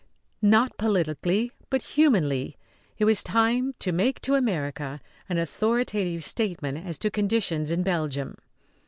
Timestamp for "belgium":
7.83-8.35